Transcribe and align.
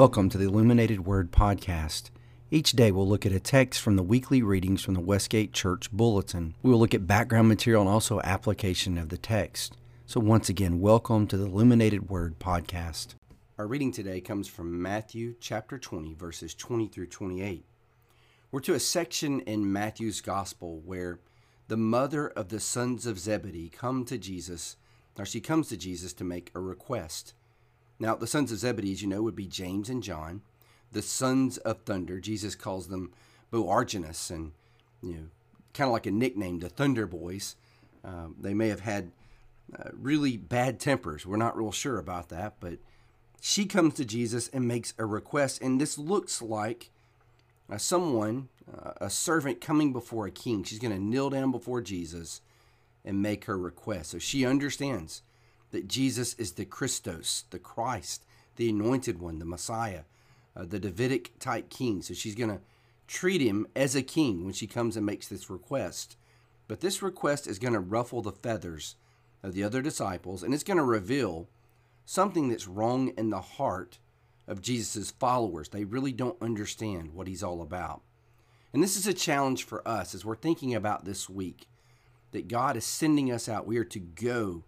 Welcome 0.00 0.30
to 0.30 0.38
the 0.38 0.46
Illuminated 0.46 1.04
Word 1.04 1.30
Podcast. 1.30 2.08
Each 2.50 2.72
day 2.72 2.90
we'll 2.90 3.06
look 3.06 3.26
at 3.26 3.32
a 3.32 3.38
text 3.38 3.82
from 3.82 3.96
the 3.96 4.02
weekly 4.02 4.40
readings 4.40 4.82
from 4.82 4.94
the 4.94 5.00
Westgate 5.00 5.52
Church 5.52 5.92
Bulletin. 5.92 6.54
We 6.62 6.70
will 6.70 6.78
look 6.78 6.94
at 6.94 7.06
background 7.06 7.48
material 7.48 7.82
and 7.82 7.90
also 7.90 8.18
application 8.22 8.96
of 8.96 9.10
the 9.10 9.18
text. 9.18 9.76
So, 10.06 10.18
once 10.18 10.48
again, 10.48 10.80
welcome 10.80 11.26
to 11.26 11.36
the 11.36 11.44
Illuminated 11.44 12.08
Word 12.08 12.38
Podcast. 12.38 13.08
Our 13.58 13.66
reading 13.66 13.92
today 13.92 14.22
comes 14.22 14.48
from 14.48 14.80
Matthew 14.80 15.34
chapter 15.38 15.76
20, 15.76 16.14
verses 16.14 16.54
20 16.54 16.88
through 16.88 17.08
28. 17.08 17.66
We're 18.50 18.60
to 18.60 18.72
a 18.72 18.80
section 18.80 19.40
in 19.40 19.70
Matthew's 19.70 20.22
Gospel 20.22 20.80
where 20.82 21.20
the 21.68 21.76
mother 21.76 22.26
of 22.26 22.48
the 22.48 22.58
sons 22.58 23.04
of 23.04 23.18
Zebedee 23.18 23.68
come 23.68 24.06
to 24.06 24.16
Jesus, 24.16 24.76
or 25.18 25.26
she 25.26 25.42
comes 25.42 25.68
to 25.68 25.76
Jesus 25.76 26.14
to 26.14 26.24
make 26.24 26.50
a 26.54 26.58
request. 26.58 27.34
Now, 28.00 28.14
the 28.16 28.26
sons 28.26 28.50
of 28.50 28.58
Zebedee, 28.58 28.92
as 28.92 29.02
you 29.02 29.08
know, 29.08 29.22
would 29.22 29.36
be 29.36 29.46
James 29.46 29.90
and 29.90 30.02
John. 30.02 30.40
The 30.90 31.02
sons 31.02 31.58
of 31.58 31.82
thunder, 31.82 32.18
Jesus 32.18 32.54
calls 32.54 32.88
them 32.88 33.12
Boanerges, 33.52 34.30
and 34.30 34.52
you 35.02 35.12
know, 35.12 35.26
kind 35.74 35.86
of 35.86 35.92
like 35.92 36.06
a 36.06 36.10
nickname, 36.10 36.58
the 36.58 36.70
Thunder 36.70 37.06
Boys. 37.06 37.56
Um, 38.02 38.36
they 38.40 38.54
may 38.54 38.68
have 38.68 38.80
had 38.80 39.12
uh, 39.78 39.90
really 39.92 40.36
bad 40.36 40.80
tempers. 40.80 41.26
We're 41.26 41.36
not 41.36 41.56
real 41.56 41.72
sure 41.72 41.98
about 41.98 42.30
that, 42.30 42.54
but 42.58 42.78
she 43.40 43.66
comes 43.66 43.94
to 43.94 44.04
Jesus 44.04 44.48
and 44.48 44.66
makes 44.66 44.94
a 44.98 45.04
request, 45.04 45.60
and 45.62 45.80
this 45.80 45.98
looks 45.98 46.40
like 46.40 46.90
uh, 47.70 47.78
someone, 47.78 48.48
uh, 48.72 48.92
a 49.00 49.10
servant 49.10 49.60
coming 49.60 49.92
before 49.92 50.26
a 50.26 50.30
king. 50.30 50.64
She's 50.64 50.78
going 50.78 50.94
to 50.94 51.02
kneel 51.02 51.30
down 51.30 51.52
before 51.52 51.82
Jesus 51.82 52.40
and 53.04 53.22
make 53.22 53.44
her 53.44 53.56
request. 53.56 54.10
So 54.10 54.18
she 54.18 54.44
understands 54.44 55.22
that 55.70 55.88
Jesus 55.88 56.34
is 56.34 56.52
the 56.52 56.64
Christos, 56.64 57.44
the 57.50 57.58
Christ, 57.58 58.24
the 58.56 58.68
anointed 58.70 59.20
one, 59.20 59.38
the 59.38 59.44
Messiah, 59.44 60.02
uh, 60.56 60.64
the 60.64 60.78
Davidic 60.78 61.38
type 61.38 61.70
king. 61.70 62.02
So 62.02 62.14
she's 62.14 62.34
going 62.34 62.50
to 62.50 62.60
treat 63.06 63.40
him 63.40 63.66
as 63.74 63.94
a 63.94 64.02
king 64.02 64.44
when 64.44 64.52
she 64.52 64.66
comes 64.66 64.96
and 64.96 65.06
makes 65.06 65.28
this 65.28 65.50
request. 65.50 66.16
But 66.68 66.80
this 66.80 67.02
request 67.02 67.46
is 67.46 67.58
going 67.58 67.72
to 67.72 67.80
ruffle 67.80 68.22
the 68.22 68.32
feathers 68.32 68.96
of 69.42 69.54
the 69.54 69.64
other 69.64 69.82
disciples 69.82 70.42
and 70.42 70.52
it's 70.52 70.62
going 70.62 70.76
to 70.76 70.84
reveal 70.84 71.48
something 72.04 72.48
that's 72.48 72.68
wrong 72.68 73.08
in 73.16 73.30
the 73.30 73.40
heart 73.40 73.98
of 74.46 74.60
Jesus' 74.60 75.10
followers. 75.12 75.68
They 75.68 75.84
really 75.84 76.12
don't 76.12 76.40
understand 76.42 77.14
what 77.14 77.26
he's 77.26 77.42
all 77.42 77.62
about. 77.62 78.02
And 78.72 78.82
this 78.82 78.96
is 78.96 79.06
a 79.06 79.14
challenge 79.14 79.64
for 79.64 79.86
us 79.86 80.14
as 80.14 80.24
we're 80.24 80.36
thinking 80.36 80.74
about 80.74 81.04
this 81.04 81.28
week 81.28 81.66
that 82.32 82.48
God 82.48 82.76
is 82.76 82.84
sending 82.84 83.32
us 83.32 83.48
out. 83.48 83.66
We 83.66 83.78
are 83.78 83.84
to 83.84 83.98
go 83.98 84.64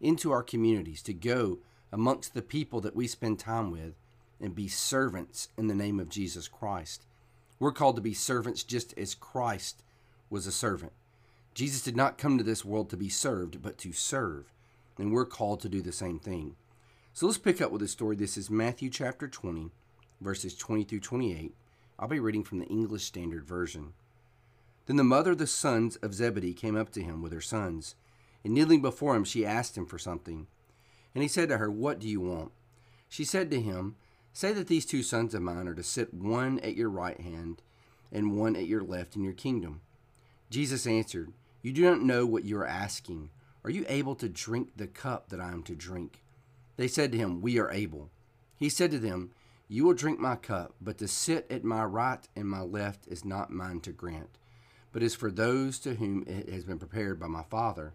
into 0.00 0.30
our 0.30 0.42
communities, 0.42 1.02
to 1.02 1.14
go 1.14 1.58
amongst 1.92 2.34
the 2.34 2.42
people 2.42 2.80
that 2.80 2.96
we 2.96 3.06
spend 3.06 3.38
time 3.38 3.70
with 3.70 3.94
and 4.40 4.54
be 4.54 4.68
servants 4.68 5.48
in 5.56 5.68
the 5.68 5.74
name 5.74 6.00
of 6.00 6.08
Jesus 6.08 6.48
Christ. 6.48 7.06
We're 7.58 7.72
called 7.72 7.96
to 7.96 8.02
be 8.02 8.14
servants 8.14 8.62
just 8.62 8.96
as 8.98 9.14
Christ 9.14 9.82
was 10.28 10.46
a 10.46 10.52
servant. 10.52 10.92
Jesus 11.54 11.82
did 11.82 11.96
not 11.96 12.18
come 12.18 12.36
to 12.36 12.44
this 12.44 12.64
world 12.64 12.90
to 12.90 12.96
be 12.96 13.08
served, 13.08 13.62
but 13.62 13.78
to 13.78 13.92
serve. 13.92 14.52
And 14.98 15.12
we're 15.12 15.24
called 15.24 15.60
to 15.60 15.68
do 15.68 15.80
the 15.80 15.92
same 15.92 16.18
thing. 16.18 16.56
So 17.12 17.26
let's 17.26 17.38
pick 17.38 17.60
up 17.60 17.70
with 17.70 17.80
the 17.80 17.88
story. 17.88 18.16
This 18.16 18.36
is 18.36 18.50
Matthew 18.50 18.90
chapter 18.90 19.28
20, 19.28 19.70
verses 20.20 20.56
20 20.56 20.82
through 20.82 21.00
28. 21.00 21.54
I'll 21.96 22.08
be 22.08 22.18
reading 22.18 22.42
from 22.42 22.58
the 22.58 22.66
English 22.66 23.04
Standard 23.04 23.44
Version. 23.44 23.92
Then 24.86 24.96
the 24.96 25.04
mother 25.04 25.30
of 25.30 25.38
the 25.38 25.46
sons 25.46 25.94
of 25.96 26.12
Zebedee 26.12 26.54
came 26.54 26.76
up 26.76 26.90
to 26.92 27.02
him 27.02 27.22
with 27.22 27.32
her 27.32 27.40
sons 27.40 27.94
and 28.44 28.54
kneeling 28.54 28.82
before 28.82 29.16
him, 29.16 29.24
she 29.24 29.46
asked 29.46 29.76
him 29.76 29.86
for 29.86 29.98
something. 29.98 30.46
And 31.14 31.22
he 31.22 31.28
said 31.28 31.48
to 31.48 31.58
her, 31.58 31.70
What 31.70 31.98
do 31.98 32.08
you 32.08 32.20
want? 32.20 32.52
She 33.08 33.24
said 33.24 33.50
to 33.50 33.60
him, 33.60 33.96
Say 34.32 34.52
that 34.52 34.66
these 34.66 34.84
two 34.84 35.02
sons 35.02 35.34
of 35.34 35.42
mine 35.42 35.68
are 35.68 35.74
to 35.74 35.82
sit 35.82 36.12
one 36.12 36.58
at 36.60 36.76
your 36.76 36.90
right 36.90 37.20
hand 37.20 37.62
and 38.12 38.36
one 38.36 38.56
at 38.56 38.66
your 38.66 38.82
left 38.82 39.16
in 39.16 39.22
your 39.22 39.32
kingdom. 39.32 39.80
Jesus 40.50 40.86
answered, 40.86 41.32
You 41.62 41.72
do 41.72 41.82
not 41.82 42.02
know 42.02 42.26
what 42.26 42.44
you 42.44 42.58
are 42.58 42.66
asking. 42.66 43.30
Are 43.64 43.70
you 43.70 43.84
able 43.88 44.14
to 44.16 44.28
drink 44.28 44.72
the 44.76 44.86
cup 44.86 45.28
that 45.28 45.40
I 45.40 45.52
am 45.52 45.62
to 45.64 45.74
drink? 45.74 46.20
They 46.76 46.88
said 46.88 47.12
to 47.12 47.18
him, 47.18 47.40
We 47.40 47.58
are 47.58 47.70
able. 47.70 48.10
He 48.56 48.68
said 48.68 48.90
to 48.90 48.98
them, 48.98 49.30
You 49.68 49.84
will 49.84 49.94
drink 49.94 50.18
my 50.18 50.36
cup, 50.36 50.74
but 50.80 50.98
to 50.98 51.08
sit 51.08 51.46
at 51.50 51.64
my 51.64 51.84
right 51.84 52.26
and 52.36 52.48
my 52.48 52.60
left 52.60 53.06
is 53.06 53.24
not 53.24 53.50
mine 53.50 53.80
to 53.80 53.92
grant, 53.92 54.38
but 54.92 55.02
is 55.02 55.14
for 55.14 55.30
those 55.30 55.78
to 55.80 55.94
whom 55.94 56.24
it 56.26 56.48
has 56.48 56.64
been 56.64 56.78
prepared 56.78 57.18
by 57.18 57.28
my 57.28 57.44
Father. 57.44 57.94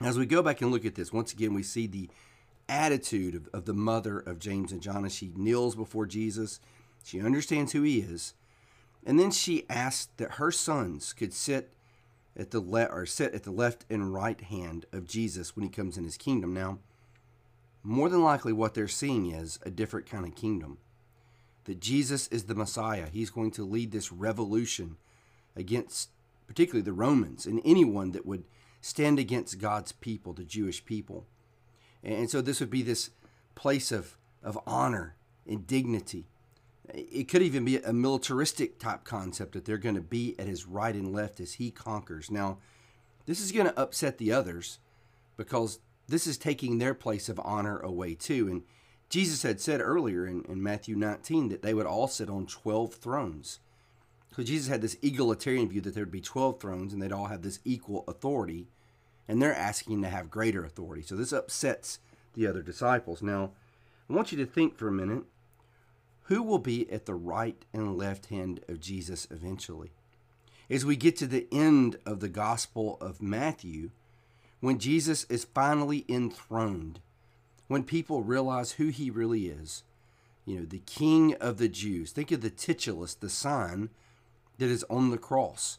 As 0.00 0.16
we 0.16 0.26
go 0.26 0.42
back 0.42 0.60
and 0.60 0.70
look 0.70 0.84
at 0.84 0.94
this, 0.94 1.12
once 1.12 1.32
again, 1.32 1.54
we 1.54 1.62
see 1.62 1.86
the 1.86 2.08
attitude 2.68 3.34
of, 3.34 3.48
of 3.52 3.64
the 3.64 3.74
mother 3.74 4.20
of 4.20 4.38
James 4.38 4.70
and 4.70 4.80
John 4.80 5.04
as 5.04 5.14
she 5.14 5.32
kneels 5.34 5.74
before 5.74 6.06
Jesus. 6.06 6.60
She 7.02 7.20
understands 7.20 7.72
who 7.72 7.82
he 7.82 8.00
is. 8.00 8.34
And 9.04 9.18
then 9.18 9.30
she 9.30 9.64
asks 9.68 10.08
that 10.18 10.32
her 10.32 10.52
sons 10.52 11.12
could 11.12 11.32
sit 11.32 11.72
at 12.36 12.50
the 12.50 12.60
le- 12.60 12.84
or 12.84 13.06
sit 13.06 13.34
at 13.34 13.42
the 13.42 13.50
left 13.50 13.84
and 13.90 14.12
right 14.12 14.40
hand 14.40 14.86
of 14.92 15.08
Jesus 15.08 15.56
when 15.56 15.64
he 15.64 15.70
comes 15.70 15.96
in 15.96 16.04
his 16.04 16.16
kingdom. 16.16 16.54
Now, 16.54 16.78
more 17.82 18.08
than 18.08 18.22
likely 18.22 18.52
what 18.52 18.74
they're 18.74 18.86
seeing 18.86 19.30
is 19.30 19.58
a 19.64 19.70
different 19.70 20.06
kind 20.06 20.26
of 20.26 20.34
kingdom. 20.34 20.78
That 21.64 21.80
Jesus 21.80 22.28
is 22.28 22.44
the 22.44 22.54
Messiah. 22.54 23.06
He's 23.12 23.30
going 23.30 23.50
to 23.52 23.64
lead 23.64 23.90
this 23.90 24.12
revolution 24.12 24.96
against 25.56 26.10
particularly 26.46 26.82
the 26.82 26.92
Romans 26.92 27.46
and 27.46 27.60
anyone 27.64 28.12
that 28.12 28.26
would 28.26 28.44
stand 28.80 29.18
against 29.18 29.58
God's 29.58 29.92
people, 29.92 30.32
the 30.32 30.44
Jewish 30.44 30.84
people. 30.84 31.26
And 32.02 32.30
so 32.30 32.40
this 32.40 32.60
would 32.60 32.70
be 32.70 32.82
this 32.82 33.10
place 33.54 33.90
of, 33.90 34.16
of 34.42 34.58
honor 34.66 35.16
and 35.46 35.66
dignity. 35.66 36.26
It 36.94 37.28
could 37.28 37.42
even 37.42 37.64
be 37.64 37.78
a 37.78 37.92
militaristic 37.92 38.78
type 38.78 39.04
concept 39.04 39.52
that 39.52 39.64
they're 39.64 39.78
going 39.78 39.94
to 39.94 40.00
be 40.00 40.34
at 40.38 40.46
his 40.46 40.66
right 40.66 40.94
and 40.94 41.12
left 41.12 41.40
as 41.40 41.54
he 41.54 41.70
conquers. 41.70 42.30
Now, 42.30 42.58
this 43.26 43.40
is 43.40 43.52
going 43.52 43.66
to 43.66 43.78
upset 43.78 44.18
the 44.18 44.32
others 44.32 44.78
because 45.36 45.80
this 46.08 46.26
is 46.26 46.38
taking 46.38 46.78
their 46.78 46.94
place 46.94 47.28
of 47.28 47.40
honor 47.44 47.78
away 47.80 48.14
too. 48.14 48.48
And 48.48 48.62
Jesus 49.10 49.42
had 49.42 49.60
said 49.60 49.80
earlier 49.80 50.26
in, 50.26 50.44
in 50.48 50.62
Matthew 50.62 50.96
19 50.96 51.48
that 51.48 51.62
they 51.62 51.74
would 51.74 51.86
all 51.86 52.08
sit 52.08 52.30
on 52.30 52.46
12 52.46 52.94
thrones. 52.94 53.60
So 54.36 54.42
Jesus 54.42 54.68
had 54.68 54.82
this 54.82 54.98
egalitarian 55.02 55.68
view 55.68 55.80
that 55.80 55.94
there 55.94 56.04
would 56.04 56.12
be 56.12 56.20
12 56.20 56.60
thrones 56.60 56.92
and 56.92 57.02
they'd 57.02 57.12
all 57.12 57.26
have 57.26 57.42
this 57.42 57.60
equal 57.64 58.04
authority, 58.06 58.68
and 59.26 59.42
they're 59.42 59.54
asking 59.54 60.02
to 60.02 60.08
have 60.08 60.30
greater 60.30 60.64
authority. 60.64 61.02
So 61.02 61.16
this 61.16 61.32
upsets 61.32 61.98
the 62.34 62.46
other 62.46 62.62
disciples. 62.62 63.22
Now, 63.22 63.50
I 64.08 64.12
want 64.12 64.32
you 64.32 64.38
to 64.38 64.46
think 64.46 64.76
for 64.76 64.88
a 64.88 64.92
minute 64.92 65.24
who 66.28 66.42
will 66.42 66.58
be 66.58 66.90
at 66.92 67.06
the 67.06 67.14
right 67.14 67.64
and 67.72 67.96
left 67.96 68.26
hand 68.26 68.60
of 68.68 68.80
Jesus 68.80 69.26
eventually? 69.30 69.90
As 70.70 70.84
we 70.84 70.94
get 70.94 71.16
to 71.16 71.26
the 71.26 71.48
end 71.50 71.96
of 72.04 72.20
the 72.20 72.28
Gospel 72.28 72.98
of 73.00 73.22
Matthew, 73.22 73.90
when 74.60 74.78
Jesus 74.78 75.24
is 75.30 75.44
finally 75.44 76.04
enthroned, 76.06 77.00
when 77.66 77.82
people 77.82 78.22
realize 78.22 78.72
who 78.72 78.88
he 78.88 79.10
really 79.10 79.46
is, 79.46 79.84
you 80.44 80.58
know, 80.60 80.66
the 80.66 80.82
King 80.84 81.34
of 81.34 81.58
the 81.58 81.68
Jews. 81.68 82.10
Think 82.10 82.30
of 82.32 82.40
the 82.40 82.50
titulus, 82.50 83.18
the 83.18 83.28
sign 83.28 83.90
that 84.58 84.68
is 84.68 84.84
on 84.90 85.10
the 85.10 85.18
cross. 85.18 85.78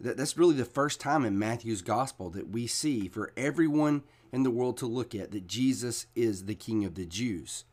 That, 0.00 0.16
that's 0.16 0.36
really 0.36 0.54
the 0.54 0.64
first 0.64 1.00
time 1.00 1.24
in 1.24 1.38
Matthew's 1.38 1.82
gospel 1.82 2.30
that 2.30 2.50
we 2.50 2.66
see 2.66 3.08
for 3.08 3.32
everyone 3.36 4.02
in 4.32 4.42
the 4.42 4.50
world 4.50 4.76
to 4.78 4.86
look 4.86 5.14
at 5.14 5.30
that 5.30 5.46
Jesus 5.46 6.06
is 6.14 6.44
the 6.44 6.54
King 6.54 6.84
of 6.84 6.94
the 6.94 7.06
Jews. 7.06 7.64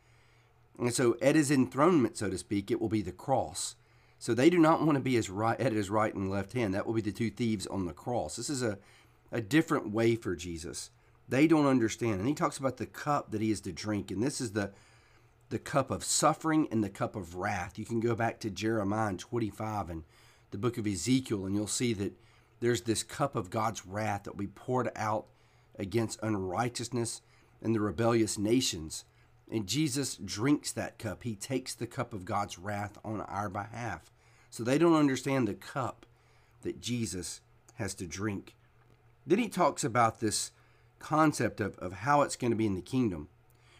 And 0.78 0.92
so 0.92 1.16
at 1.22 1.36
his 1.36 1.50
enthronement, 1.50 2.16
so 2.16 2.30
to 2.30 2.38
speak, 2.38 2.70
it 2.70 2.80
will 2.80 2.88
be 2.88 3.02
the 3.02 3.12
cross. 3.12 3.76
So 4.18 4.32
they 4.32 4.48
do 4.48 4.58
not 4.58 4.80
want 4.82 4.96
to 4.96 5.02
be 5.02 5.14
his 5.14 5.28
right, 5.28 5.60
at 5.60 5.72
his 5.72 5.90
right 5.90 6.14
and 6.14 6.30
left 6.30 6.54
hand. 6.54 6.74
That 6.74 6.86
will 6.86 6.94
be 6.94 7.02
the 7.02 7.12
two 7.12 7.30
thieves 7.30 7.66
on 7.66 7.84
the 7.84 7.92
cross. 7.92 8.36
This 8.36 8.48
is 8.48 8.62
a, 8.62 8.78
a 9.30 9.40
different 9.40 9.90
way 9.90 10.16
for 10.16 10.34
Jesus. 10.34 10.90
They 11.28 11.46
don't 11.46 11.66
understand. 11.66 12.20
And 12.20 12.28
he 12.28 12.34
talks 12.34 12.58
about 12.58 12.78
the 12.78 12.86
cup 12.86 13.30
that 13.30 13.40
he 13.40 13.50
is 13.50 13.60
to 13.62 13.72
drink. 13.72 14.10
And 14.10 14.22
this 14.22 14.40
is 14.40 14.52
the 14.52 14.72
the 15.54 15.58
cup 15.60 15.92
of 15.92 16.02
suffering 16.02 16.66
and 16.72 16.82
the 16.82 16.90
cup 16.90 17.14
of 17.14 17.36
wrath. 17.36 17.78
You 17.78 17.84
can 17.84 18.00
go 18.00 18.16
back 18.16 18.40
to 18.40 18.50
Jeremiah 18.50 19.14
25 19.14 19.88
and 19.88 20.02
the 20.50 20.58
book 20.58 20.78
of 20.78 20.84
Ezekiel, 20.84 21.46
and 21.46 21.54
you'll 21.54 21.68
see 21.68 21.92
that 21.92 22.12
there's 22.58 22.82
this 22.82 23.04
cup 23.04 23.36
of 23.36 23.50
God's 23.50 23.86
wrath 23.86 24.24
that 24.24 24.36
we 24.36 24.48
poured 24.48 24.90
out 24.96 25.26
against 25.78 26.20
unrighteousness 26.24 27.20
and 27.62 27.72
the 27.72 27.78
rebellious 27.78 28.36
nations. 28.36 29.04
And 29.48 29.68
Jesus 29.68 30.16
drinks 30.16 30.72
that 30.72 30.98
cup. 30.98 31.22
He 31.22 31.36
takes 31.36 31.72
the 31.72 31.86
cup 31.86 32.12
of 32.12 32.24
God's 32.24 32.58
wrath 32.58 32.98
on 33.04 33.20
our 33.20 33.48
behalf. 33.48 34.10
So 34.50 34.64
they 34.64 34.76
don't 34.76 34.96
understand 34.96 35.46
the 35.46 35.54
cup 35.54 36.04
that 36.62 36.80
Jesus 36.80 37.42
has 37.74 37.94
to 37.94 38.08
drink. 38.08 38.56
Then 39.24 39.38
he 39.38 39.48
talks 39.48 39.84
about 39.84 40.18
this 40.18 40.50
concept 40.98 41.60
of, 41.60 41.78
of 41.78 41.92
how 41.92 42.22
it's 42.22 42.34
going 42.34 42.50
to 42.50 42.56
be 42.56 42.66
in 42.66 42.74
the 42.74 42.82
kingdom. 42.82 43.28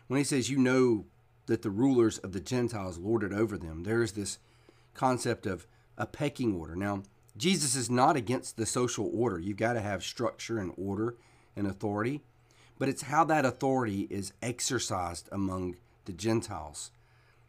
When 0.07 0.19
he 0.19 0.25
says, 0.25 0.49
You 0.49 0.59
know 0.59 1.07
that 1.47 1.63
the 1.63 1.71
rulers 1.71 2.19
of 2.19 2.33
the 2.33 2.41
Gentiles 2.41 2.99
lorded 2.99 3.33
over 3.33 3.59
them, 3.59 3.85
there 3.85 4.03
is 4.03 4.13
this 4.13 4.39
concept 4.95 5.47
of 5.47 5.67
a 5.99 6.07
pecking 6.07 6.55
order. 6.55 6.75
Now, 6.75 7.03
Jesus 7.37 7.75
is 7.75 7.91
not 7.91 8.17
against 8.17 8.57
the 8.57 8.67
social 8.67 9.11
order. 9.13 9.39
You've 9.39 9.57
got 9.57 9.73
to 9.75 9.81
have 9.81 10.05
structure 10.05 10.59
and 10.59 10.73
order 10.77 11.17
and 11.57 11.67
authority, 11.67 12.23
but 12.79 12.89
it's 12.89 13.03
how 13.03 13.25
that 13.25 13.45
authority 13.45 14.07
is 14.11 14.33
exercised 14.41 15.29
among 15.33 15.77
the 16.05 16.13
Gentiles. 16.13 16.91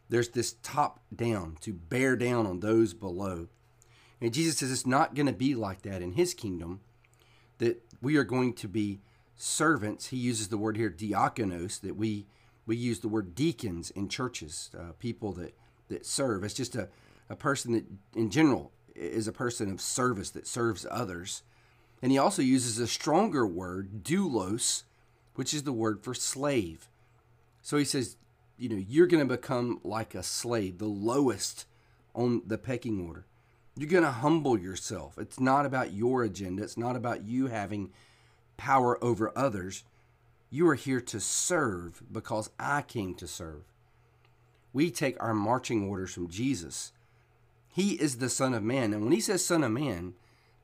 There's 0.08 0.30
this 0.30 0.56
top 0.62 1.00
down 1.14 1.56
to 1.62 1.72
bear 1.72 2.16
down 2.16 2.46
on 2.46 2.60
those 2.60 2.94
below. 2.94 3.48
And 4.20 4.32
Jesus 4.32 4.58
says 4.58 4.70
it's 4.70 4.86
not 4.86 5.14
going 5.14 5.26
to 5.26 5.32
be 5.32 5.54
like 5.54 5.82
that 5.82 6.02
in 6.02 6.12
his 6.12 6.32
kingdom, 6.32 6.80
that 7.58 7.82
we 8.00 8.16
are 8.16 8.24
going 8.24 8.54
to 8.54 8.68
be 8.68 9.00
servants. 9.36 10.08
He 10.08 10.16
uses 10.16 10.48
the 10.48 10.58
word 10.58 10.76
here 10.76 10.90
diakonos, 10.90 11.80
that 11.80 11.96
we 11.96 12.26
we 12.66 12.76
use 12.76 13.00
the 13.00 13.08
word 13.08 13.34
deacons 13.34 13.90
in 13.90 14.08
churches, 14.08 14.70
uh, 14.78 14.92
people 14.98 15.32
that, 15.34 15.56
that 15.88 16.04
serve. 16.04 16.44
It's 16.44 16.54
just 16.54 16.74
a, 16.74 16.88
a 17.30 17.36
person 17.36 17.72
that, 17.72 17.84
in 18.14 18.30
general, 18.30 18.72
is 18.94 19.28
a 19.28 19.32
person 19.32 19.70
of 19.70 19.80
service 19.80 20.30
that 20.30 20.46
serves 20.46 20.86
others. 20.90 21.42
And 22.02 22.12
he 22.12 22.18
also 22.18 22.42
uses 22.42 22.78
a 22.78 22.86
stronger 22.86 23.46
word, 23.46 24.02
doulos, 24.02 24.82
which 25.34 25.54
is 25.54 25.62
the 25.62 25.72
word 25.72 26.02
for 26.02 26.14
slave. 26.14 26.88
So 27.62 27.76
he 27.76 27.84
says, 27.84 28.16
you 28.58 28.68
know, 28.68 28.76
you're 28.88 29.06
going 29.06 29.26
to 29.26 29.36
become 29.36 29.80
like 29.84 30.14
a 30.14 30.22
slave, 30.22 30.78
the 30.78 30.86
lowest 30.86 31.66
on 32.14 32.42
the 32.46 32.58
pecking 32.58 33.06
order. 33.06 33.26
You're 33.76 33.90
going 33.90 34.04
to 34.04 34.10
humble 34.10 34.58
yourself. 34.58 35.18
It's 35.18 35.38
not 35.38 35.66
about 35.66 35.92
your 35.92 36.22
agenda, 36.22 36.62
it's 36.62 36.78
not 36.78 36.96
about 36.96 37.24
you 37.24 37.48
having 37.48 37.90
power 38.56 39.02
over 39.04 39.32
others. 39.36 39.84
You 40.50 40.68
are 40.68 40.74
here 40.74 41.00
to 41.00 41.20
serve 41.20 42.02
because 42.10 42.50
I 42.58 42.82
came 42.82 43.14
to 43.16 43.26
serve. 43.26 43.62
We 44.72 44.90
take 44.90 45.20
our 45.22 45.34
marching 45.34 45.88
orders 45.88 46.12
from 46.14 46.28
Jesus. 46.28 46.92
He 47.68 47.92
is 47.92 48.16
the 48.16 48.28
Son 48.28 48.54
of 48.54 48.62
Man. 48.62 48.92
And 48.92 49.02
when 49.02 49.12
he 49.12 49.20
says 49.20 49.44
Son 49.44 49.64
of 49.64 49.72
Man, 49.72 50.14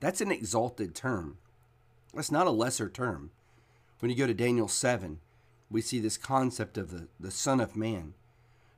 that's 0.00 0.20
an 0.20 0.30
exalted 0.30 0.94
term. 0.94 1.38
That's 2.14 2.30
not 2.30 2.46
a 2.46 2.50
lesser 2.50 2.88
term. 2.88 3.30
When 3.98 4.10
you 4.10 4.16
go 4.16 4.26
to 4.26 4.34
Daniel 4.34 4.68
7, 4.68 5.20
we 5.70 5.80
see 5.80 6.00
this 6.00 6.18
concept 6.18 6.76
of 6.76 6.90
the, 6.90 7.08
the 7.18 7.30
Son 7.30 7.60
of 7.60 7.76
Man 7.76 8.14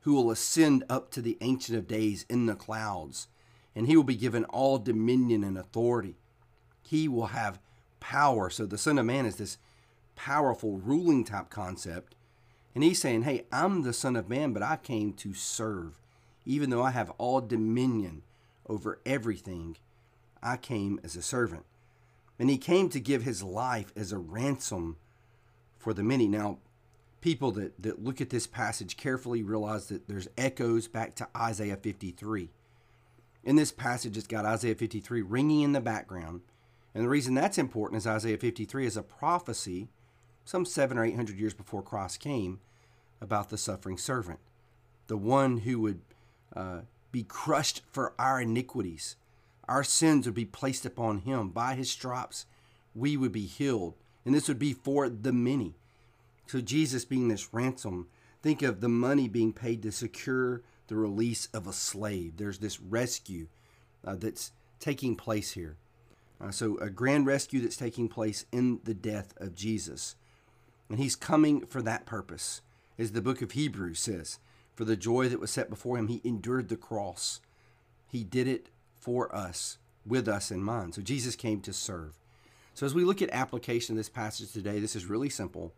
who 0.01 0.13
will 0.13 0.29
ascend 0.29 0.83
up 0.87 1.09
to 1.09 1.21
the 1.21 1.37
Ancient 1.41 1.77
of 1.77 1.87
Days 1.87 2.27
in 2.29 2.45
the 2.45 2.53
clouds, 2.53 3.27
and 3.75 3.87
he 3.87 3.97
will 3.97 4.03
be 4.03 4.15
given 4.15 4.45
all 4.45 4.77
dominion 4.77 5.43
and 5.43 5.57
authority. 5.57 6.15
He 6.83 7.07
will 7.07 7.27
have 7.27 7.59
power. 7.99 8.51
So 8.51 8.67
the 8.67 8.77
Son 8.77 8.99
of 8.99 9.05
Man 9.07 9.25
is 9.25 9.37
this 9.37 9.57
powerful 10.15 10.77
ruling 10.77 11.23
type 11.23 11.49
concept. 11.49 12.15
And 12.73 12.83
he's 12.83 12.99
saying, 12.99 13.23
Hey, 13.23 13.45
I'm 13.51 13.83
the 13.83 13.93
Son 13.93 14.15
of 14.15 14.29
Man, 14.29 14.53
but 14.53 14.63
I 14.63 14.77
came 14.77 15.13
to 15.13 15.33
serve. 15.33 15.99
Even 16.45 16.69
though 16.69 16.83
I 16.83 16.91
have 16.91 17.11
all 17.17 17.41
dominion 17.41 18.23
over 18.67 18.99
everything, 19.05 19.77
I 20.43 20.57
came 20.57 20.99
as 21.03 21.15
a 21.15 21.21
servant. 21.21 21.65
And 22.37 22.49
he 22.49 22.57
came 22.57 22.89
to 22.89 22.99
give 22.99 23.23
his 23.23 23.41
life 23.41 23.91
as 23.95 24.11
a 24.11 24.17
ransom 24.17 24.97
for 25.77 25.93
the 25.93 26.03
many. 26.03 26.27
Now, 26.27 26.59
people 27.21 27.51
that, 27.53 27.81
that 27.81 28.03
look 28.03 28.21
at 28.21 28.29
this 28.29 28.45
passage 28.45 28.97
carefully 28.97 29.41
realize 29.41 29.87
that 29.87 30.07
there's 30.07 30.27
echoes 30.37 30.87
back 30.87 31.15
to 31.15 31.27
Isaiah 31.35 31.77
53. 31.77 32.49
In 33.43 33.55
this 33.55 33.71
passage, 33.71 34.17
it's 34.17 34.27
got 34.27 34.45
Isaiah 34.45 34.75
53 34.75 35.21
ringing 35.21 35.61
in 35.61 35.71
the 35.71 35.81
background. 35.81 36.41
And 36.93 37.03
the 37.03 37.09
reason 37.09 37.33
that's 37.33 37.57
important 37.57 37.97
is 37.97 38.07
Isaiah 38.07 38.37
53 38.37 38.85
is 38.85 38.97
a 38.97 39.03
prophecy 39.03 39.89
some 40.45 40.65
seven 40.65 40.97
or 40.97 41.03
eight 41.03 41.15
hundred 41.15 41.37
years 41.37 41.53
before 41.53 41.81
Christ 41.81 42.19
came, 42.19 42.59
about 43.19 43.49
the 43.49 43.57
suffering 43.57 43.97
servant, 43.97 44.39
the 45.07 45.17
one 45.17 45.59
who 45.59 45.79
would 45.79 46.01
uh, 46.55 46.81
be 47.11 47.23
crushed 47.23 47.81
for 47.91 48.13
our 48.19 48.41
iniquities. 48.41 49.15
Our 49.67 49.83
sins 49.83 50.25
would 50.25 50.35
be 50.35 50.45
placed 50.45 50.85
upon 50.85 51.19
him. 51.19 51.49
By 51.49 51.75
his 51.75 51.89
stripes, 51.89 52.45
we 52.93 53.17
would 53.17 53.31
be 53.31 53.45
healed. 53.45 53.95
And 54.23 54.33
this 54.33 54.47
would 54.47 54.59
be 54.59 54.73
for 54.73 55.09
the 55.09 55.33
many. 55.33 55.75
So, 56.47 56.61
Jesus 56.61 57.05
being 57.05 57.27
this 57.27 57.53
ransom, 57.53 58.07
think 58.41 58.61
of 58.61 58.81
the 58.81 58.89
money 58.89 59.27
being 59.27 59.53
paid 59.53 59.81
to 59.83 59.91
secure 59.91 60.61
the 60.87 60.95
release 60.95 61.47
of 61.53 61.65
a 61.65 61.73
slave. 61.73 62.37
There's 62.37 62.59
this 62.59 62.79
rescue 62.79 63.47
uh, 64.05 64.15
that's 64.15 64.51
taking 64.79 65.15
place 65.15 65.51
here. 65.51 65.77
Uh, 66.39 66.51
so, 66.51 66.77
a 66.77 66.89
grand 66.89 67.25
rescue 67.25 67.61
that's 67.61 67.77
taking 67.77 68.07
place 68.07 68.45
in 68.51 68.81
the 68.83 68.93
death 68.93 69.33
of 69.37 69.55
Jesus. 69.55 70.15
And 70.89 70.99
he's 70.99 71.15
coming 71.15 71.65
for 71.65 71.81
that 71.81 72.05
purpose. 72.05 72.61
As 72.97 73.11
the 73.11 73.21
book 73.21 73.41
of 73.41 73.51
Hebrews 73.51 73.99
says, 73.99 74.39
for 74.75 74.85
the 74.85 74.95
joy 74.95 75.29
that 75.29 75.39
was 75.39 75.51
set 75.51 75.69
before 75.69 75.97
him, 75.97 76.07
he 76.07 76.21
endured 76.23 76.69
the 76.69 76.77
cross. 76.77 77.39
He 78.07 78.23
did 78.23 78.47
it 78.47 78.69
for 78.99 79.33
us, 79.35 79.77
with 80.05 80.27
us 80.27 80.51
in 80.51 80.61
mind. 80.63 80.95
So 80.95 81.01
Jesus 81.01 81.35
came 81.35 81.61
to 81.61 81.73
serve. 81.73 82.13
So 82.73 82.85
as 82.85 82.93
we 82.93 83.05
look 83.05 83.21
at 83.21 83.29
application 83.31 83.93
of 83.93 83.97
this 83.97 84.09
passage 84.09 84.51
today, 84.51 84.79
this 84.79 84.95
is 84.95 85.05
really 85.05 85.29
simple 85.29 85.73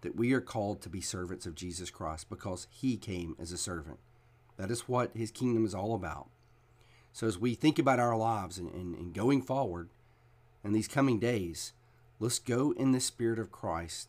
that 0.00 0.16
we 0.16 0.32
are 0.32 0.40
called 0.40 0.82
to 0.82 0.88
be 0.88 1.00
servants 1.00 1.46
of 1.46 1.54
Jesus 1.54 1.90
Christ 1.90 2.28
because 2.28 2.66
he 2.70 2.96
came 2.96 3.36
as 3.40 3.52
a 3.52 3.56
servant. 3.56 3.98
That 4.56 4.70
is 4.70 4.88
what 4.88 5.10
his 5.14 5.30
kingdom 5.30 5.64
is 5.64 5.74
all 5.74 5.94
about. 5.94 6.28
So 7.12 7.26
as 7.26 7.38
we 7.38 7.54
think 7.54 7.78
about 7.78 7.98
our 7.98 8.16
lives 8.16 8.58
and, 8.58 8.72
and, 8.72 8.94
and 8.94 9.14
going 9.14 9.40
forward 9.40 9.88
in 10.64 10.72
these 10.72 10.88
coming 10.88 11.18
days, 11.18 11.72
let's 12.18 12.38
go 12.38 12.72
in 12.72 12.92
the 12.92 13.00
spirit 13.00 13.38
of 13.38 13.52
Christ 13.52 14.08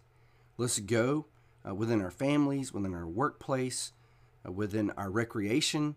Let's 0.57 0.79
go 0.79 1.27
uh, 1.67 1.75
within 1.75 2.01
our 2.01 2.11
families, 2.11 2.73
within 2.73 2.95
our 2.95 3.07
workplace, 3.07 3.91
uh, 4.45 4.51
within 4.51 4.91
our 4.91 5.11
recreation, 5.11 5.95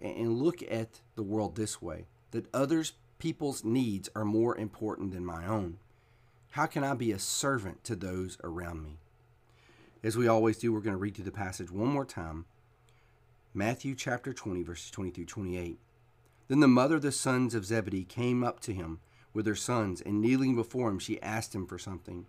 and 0.00 0.38
look 0.38 0.62
at 0.70 1.00
the 1.16 1.22
world 1.22 1.56
this 1.56 1.82
way 1.82 2.06
that 2.30 2.46
others 2.54 2.94
people's 3.18 3.62
needs 3.62 4.08
are 4.14 4.24
more 4.24 4.56
important 4.56 5.12
than 5.12 5.24
my 5.24 5.46
own. 5.46 5.78
How 6.52 6.66
can 6.66 6.82
I 6.82 6.94
be 6.94 7.12
a 7.12 7.18
servant 7.18 7.84
to 7.84 7.94
those 7.94 8.38
around 8.42 8.82
me? 8.82 8.96
As 10.02 10.16
we 10.16 10.26
always 10.26 10.56
do, 10.56 10.72
we're 10.72 10.80
going 10.80 10.94
to 10.94 10.98
read 10.98 11.14
through 11.14 11.26
the 11.26 11.30
passage 11.30 11.70
one 11.70 11.88
more 11.88 12.06
time. 12.06 12.46
Matthew 13.52 13.94
chapter 13.94 14.32
20, 14.32 14.62
verses 14.62 14.90
20 14.90 15.10
through 15.10 15.26
28. 15.26 15.78
Then 16.48 16.60
the 16.60 16.68
mother 16.68 16.96
of 16.96 17.02
the 17.02 17.12
sons 17.12 17.54
of 17.54 17.66
Zebedee 17.66 18.04
came 18.04 18.42
up 18.42 18.60
to 18.60 18.72
him 18.72 19.00
with 19.34 19.46
her 19.46 19.54
sons, 19.54 20.00
and 20.00 20.20
kneeling 20.20 20.56
before 20.56 20.88
him, 20.88 20.98
she 20.98 21.22
asked 21.22 21.54
him 21.54 21.66
for 21.66 21.78
something. 21.78 22.26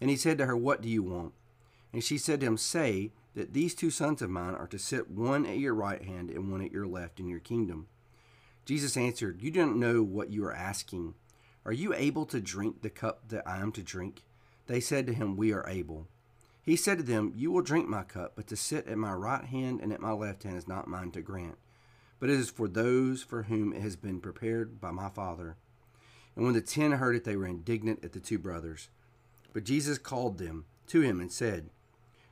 And 0.00 0.10
he 0.10 0.16
said 0.16 0.38
to 0.38 0.46
her, 0.46 0.56
What 0.56 0.80
do 0.80 0.88
you 0.88 1.02
want? 1.02 1.32
And 1.92 2.02
she 2.02 2.18
said 2.18 2.40
to 2.40 2.46
him, 2.46 2.56
Say 2.56 3.12
that 3.34 3.52
these 3.52 3.74
two 3.74 3.90
sons 3.90 4.22
of 4.22 4.30
mine 4.30 4.54
are 4.54 4.66
to 4.68 4.78
sit 4.78 5.10
one 5.10 5.46
at 5.46 5.58
your 5.58 5.74
right 5.74 6.02
hand 6.02 6.30
and 6.30 6.50
one 6.50 6.62
at 6.62 6.72
your 6.72 6.86
left 6.86 7.20
in 7.20 7.28
your 7.28 7.40
kingdom. 7.40 7.88
Jesus 8.64 8.96
answered, 8.96 9.42
You 9.42 9.50
don't 9.50 9.80
know 9.80 10.02
what 10.02 10.30
you 10.30 10.44
are 10.44 10.54
asking. 10.54 11.14
Are 11.64 11.72
you 11.72 11.92
able 11.94 12.24
to 12.26 12.40
drink 12.40 12.80
the 12.80 12.90
cup 12.90 13.28
that 13.28 13.46
I 13.46 13.58
am 13.58 13.72
to 13.72 13.82
drink? 13.82 14.22
They 14.66 14.80
said 14.80 15.06
to 15.06 15.12
him, 15.12 15.36
We 15.36 15.52
are 15.52 15.68
able. 15.68 16.08
He 16.62 16.76
said 16.76 16.98
to 16.98 17.04
them, 17.04 17.32
You 17.34 17.50
will 17.50 17.62
drink 17.62 17.88
my 17.88 18.02
cup, 18.02 18.32
but 18.36 18.46
to 18.48 18.56
sit 18.56 18.86
at 18.86 18.98
my 18.98 19.12
right 19.12 19.44
hand 19.44 19.80
and 19.80 19.92
at 19.92 20.00
my 20.00 20.12
left 20.12 20.44
hand 20.44 20.56
is 20.56 20.68
not 20.68 20.88
mine 20.88 21.10
to 21.12 21.20
grant, 21.20 21.58
but 22.18 22.30
it 22.30 22.38
is 22.38 22.50
for 22.50 22.68
those 22.68 23.22
for 23.22 23.44
whom 23.44 23.72
it 23.72 23.82
has 23.82 23.96
been 23.96 24.20
prepared 24.20 24.80
by 24.80 24.90
my 24.90 25.08
Father. 25.08 25.56
And 26.36 26.44
when 26.44 26.54
the 26.54 26.60
ten 26.60 26.92
heard 26.92 27.16
it, 27.16 27.24
they 27.24 27.36
were 27.36 27.46
indignant 27.46 28.04
at 28.04 28.12
the 28.12 28.20
two 28.20 28.38
brothers. 28.38 28.88
But 29.52 29.64
Jesus 29.64 29.98
called 29.98 30.38
them 30.38 30.64
to 30.88 31.00
him 31.00 31.20
and 31.20 31.32
said, 31.32 31.70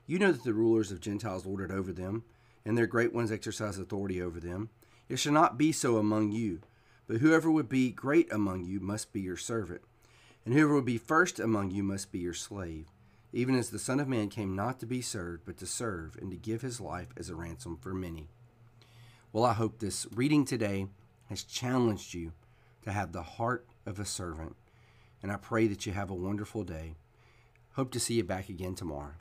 You 0.07 0.19
know 0.19 0.31
that 0.31 0.43
the 0.43 0.53
rulers 0.53 0.91
of 0.91 1.01
Gentiles 1.01 1.45
lord 1.45 1.69
it 1.69 1.73
over 1.73 1.91
them, 1.91 2.23
and 2.65 2.77
their 2.77 2.87
great 2.87 3.13
ones 3.13 3.31
exercise 3.31 3.77
authority 3.77 4.21
over 4.21 4.39
them. 4.39 4.69
It 5.07 5.17
shall 5.17 5.33
not 5.33 5.57
be 5.57 5.71
so 5.71 5.97
among 5.97 6.31
you, 6.31 6.61
but 7.07 7.17
whoever 7.17 7.49
would 7.49 7.67
be 7.67 7.89
great 7.91 8.31
among 8.31 8.65
you 8.65 8.79
must 8.79 9.11
be 9.11 9.21
your 9.21 9.37
servant, 9.37 9.81
and 10.45 10.53
whoever 10.53 10.75
would 10.75 10.85
be 10.85 10.97
first 10.97 11.39
among 11.39 11.71
you 11.71 11.83
must 11.83 12.11
be 12.11 12.19
your 12.19 12.33
slave, 12.33 12.85
even 13.33 13.55
as 13.55 13.69
the 13.69 13.79
Son 13.79 13.99
of 13.99 14.07
Man 14.07 14.29
came 14.29 14.55
not 14.55 14.79
to 14.79 14.85
be 14.85 15.01
served, 15.01 15.43
but 15.45 15.57
to 15.57 15.65
serve, 15.65 16.15
and 16.21 16.31
to 16.31 16.37
give 16.37 16.61
his 16.61 16.79
life 16.79 17.09
as 17.17 17.29
a 17.29 17.35
ransom 17.35 17.77
for 17.77 17.93
many. 17.93 18.29
Well, 19.33 19.43
I 19.43 19.53
hope 19.53 19.79
this 19.79 20.07
reading 20.13 20.45
today 20.45 20.87
has 21.29 21.43
challenged 21.43 22.13
you 22.13 22.33
to 22.83 22.91
have 22.91 23.11
the 23.11 23.23
heart 23.23 23.67
of 23.85 23.99
a 23.99 24.05
servant, 24.05 24.55
and 25.21 25.31
I 25.31 25.37
pray 25.37 25.67
that 25.67 25.85
you 25.85 25.91
have 25.91 26.09
a 26.09 26.15
wonderful 26.15 26.63
day. 26.63 26.95
Hope 27.73 27.91
to 27.91 27.99
see 27.99 28.15
you 28.15 28.23
back 28.23 28.49
again 28.49 28.75
tomorrow. 28.75 29.13